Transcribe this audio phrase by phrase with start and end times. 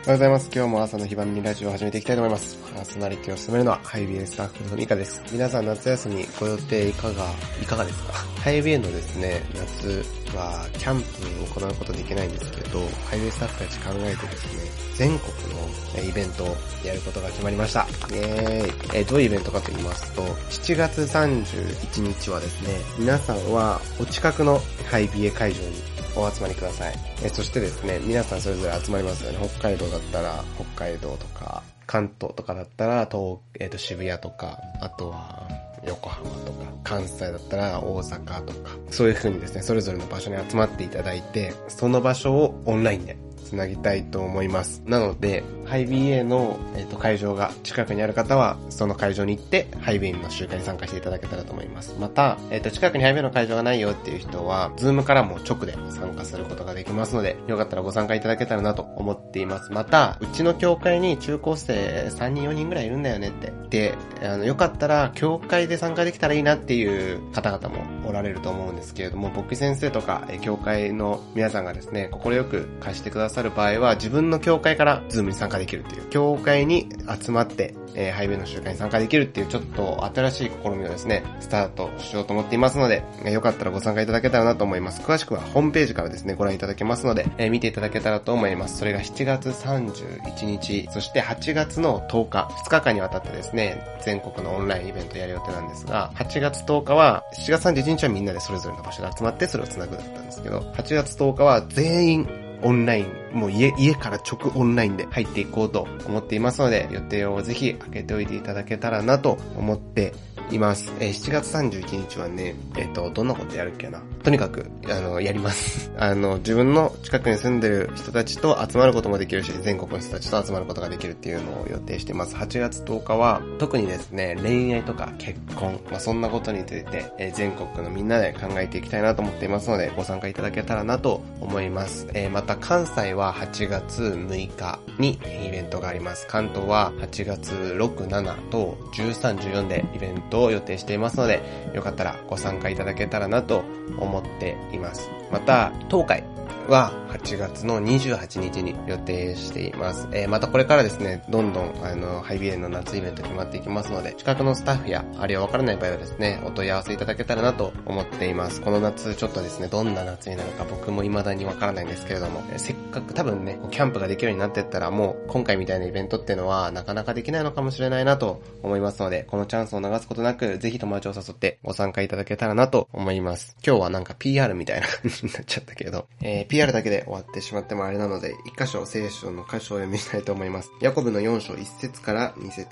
[0.00, 0.50] おはようございます。
[0.54, 2.56] 今日も朝の日番にラジオを始めていきたいと思います。
[2.74, 5.22] パーソナリティを務めるのは、ハイビエスタッフのミカです。
[5.30, 7.26] 皆さん夏休みご予定いかが、
[7.62, 8.14] いかがですか？
[8.40, 10.02] ハイビエのですね、夏
[10.34, 15.60] はキャンプを行うことできないんですけど、ハイビエスタッフたち考えてですね、全国の
[15.94, 17.86] えーイベントをやることが決まりました。
[18.10, 25.74] イエーイえーどういうイベントかと言いますと、7月31日はですね、皆さんはお近くのハイビエ会場に
[26.16, 26.94] お集まりください。
[27.22, 29.38] えそしてですね、皆さんそれぞれ集まりますよね。
[29.48, 35.48] 北海道だったら北海道とか、関東とかだったら東、えっ、と渋谷とか、あとは
[35.86, 43.16] 横浜とか、関西だったら大阪とか、そういう風にですね、それぞれの場所に集まっていただいて、その場所をオンラインで
[43.50, 44.80] つなぎたいと思います。
[44.86, 51.96] なので、 hi-b.a.の、えっと会場が近くにある方は、その会場に行って、 hi-b.a.の集会に参加していただけたらと思います。
[51.98, 59.72] また、えっと近くに hi-b.a.の会場がないよっていう人は、ズームからも直で参加することができますので、よかったらご参加いただけたらなと思っています。
[59.72, 63.52] また、うちの教会に中高生3人4人ぐらいいるんだよねって。
[63.70, 76.88] で、あの、よかったら、教会で参加できたらいいなっていう方々もおられると思うんですけれども、牧師先生とか、え教会の皆さんがですね、快く貸してくださいる場合は、自分の教会からズームに参加できるっていう、教会に
[77.22, 85.02] 集まって、えーハイウェイの集会に参加できるっていう、ちょっと新しい試みをですね、スタートしようと思っていますので、えーよかったらご参加いただけたらなと思います。
[85.02, 88.78] 詳しくはホームページからですね、ご覧いただけますので、えー見ていただけたらと思います。
[88.78, 110.12] それが7月31日、そして8月の10日、2日間にわたってですね、全国のオンラインイベントやる予定なんですが、8月10日は、7月31日はみんなでそれぞれの場所で集まってそれを繋ぐだったんですけど、8月10日は全員オンライン、もう家、家から直オンラインで入っていこうと思っていますので、予定をぜひ開けておいていただけたらなと思って
[110.50, 110.92] います。
[110.98, 114.02] えー7月31日はね、えっ、と、どんなことやるっけな。
[114.22, 115.90] とにかく、あの、やります。
[115.98, 122.34] あの、自分の近くに住んでる人たちと集まることもできるし、全国の人たちと集まることができるっていうのを予定しています。
[122.34, 132.08] 8月10日は、特にですね、恋愛とか結婚、まあ、そんなことについて、えー全国のみんなで考えていきたいなと思っていますので、ご参加いただけたらなと思います。
[132.12, 136.26] えまたた関西は8月6日にイベントがあります。
[136.26, 143.62] 関東は8月6、7と13、14でイベントを予定していますので、よかったらご参加いただけたらなと
[143.98, 145.10] 思っています。
[145.30, 146.24] また、東海
[146.70, 150.08] は8月の28日に予定しています。
[150.12, 158.60] えーまたこれからですね、どんどんあの、ハイビエンの夏イベント決まっていきますので、近くのスタッフや、あるいはわからない場合はですね、お問い合わせいただけたらなと思っています。
[158.60, 173.56] この夏ちょっとですね、どんな夏になるか僕も未だにわからないんですけれども、えーせっかく多分ね、キャンプができるようになってったらもう今回みたいなイベントってのはなかなかできないのかもしれないなと思いますので、このチャンスを逃すことなく、ぜひ友達を誘ってご参加いただけたらなと思います。
[173.66, 180.70] 今日はなんか PR みたいな感じになっちゃったけど、えー PR だけで終わってしまってもあれなので、一箇所聖書の箇所を読みたいと思います。
[180.80, 182.68] ヤコブの4章1節から2節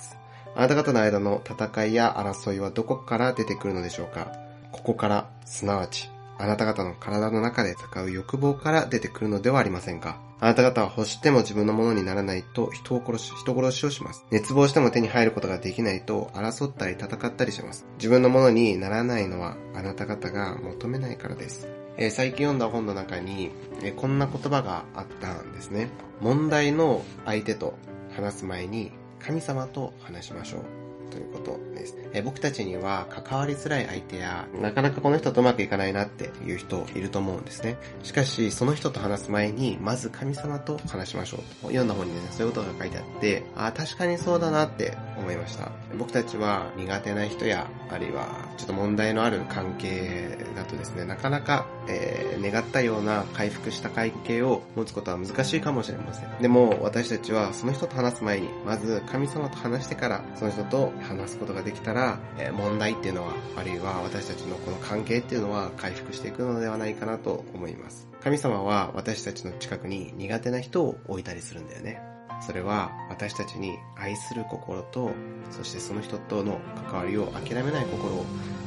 [0.57, 4.33] あなた方の間の戦いや争いはどこから出てくるのでしょうか？
[4.73, 10.21] ここから、すなわち、あなた方の体の中で戦う欲望から出てくるのではありませんか？
[10.41, 14.25] あなた方は欲しても自分のものにならないと人を殺し、人殺しをします。
[14.31, 17.87] 熱望しても手に入ることができないと争ったり戦ったりします。
[17.97, 21.69] 自分のものにならないのはあなた方が求めないからです。
[22.01, 23.51] え最近読んだ本の中に、
[23.83, 25.89] えこんな言葉があったんですね。
[26.21, 27.75] 問題の相手と
[28.15, 30.88] 話す前に神様と話しましょう。
[31.11, 31.97] ということです。
[32.13, 37.77] え僕たちには関わりづらい相手や、なかなかこの人とうまくいかないなっていう人いると思うんですね。
[38.03, 41.67] しかし、その人と話す前に、まず神様と話しましょうと。
[41.69, 45.71] 読んだ本にね、そういうことが書いてあって、ああ、確かにそうだなって思いました。
[45.99, 48.27] 僕たちは苦手な人や、あるいは
[48.57, 56.29] ちょっと問題のある関係だとですね、なかなか、えー願ったような回復した関係を持つことは難しいかもしれません。
[56.41, 68.09] でも、私たちはその人と話す前に、まず神様と話してから、その人と話すことができたら、え問題っていうのは、あるいは私たちのこの関係っていうのは回復していくのではないかなと思います。
[68.23, 72.01] 神様は私たちの近くに苦手な人を置いたりするんだよね。
[72.41, 75.11] それは私たちに愛する心と、
[75.51, 76.61] そしてその人との
[76.91, 78.25] 関わりを諦めない心を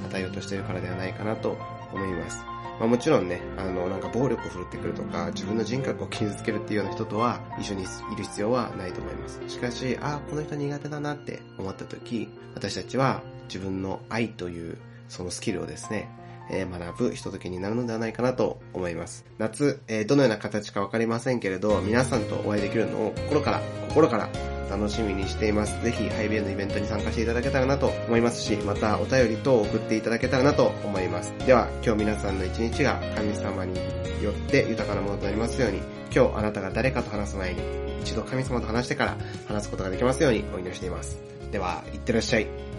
[0.10, 1.58] 与えようとしているからではないかなと
[1.94, 2.44] 思います。
[2.80, 7.86] まあもちろんね、あの、なんか暴力を振るってくるとか、自分の人格を傷つけるっていうような人とは一緒にい
[8.16, 9.42] る必要はないと思います。
[9.48, 14.78] しかし、ああ、この人苦手だなって思った時、私たちは自分の愛という
[15.08, 16.10] そのスキルをですね、
[16.50, 19.26] え学ぶひときになるのではないかなと思います。
[19.38, 24.30] 夏、えどのような形かわかりませんけれど、皆さんとお会いできるのを心から、心から
[24.72, 25.84] 楽しみにしています。
[25.84, 31.34] ぜひ、ハイビエのイベントに参加していただけたらなと思いますし、またお便り等を送っていただけたらなと思います。
[31.46, 33.76] では、今日皆さんの一日が神様に
[34.24, 35.80] よって豊かなものとなりますように、
[36.16, 37.62] 今日あなたが誰かと話す前に、
[38.02, 41.20] 一度神様と話してから話すことができますようにお祈りしています。
[41.52, 42.71] では、いってらっしゃい。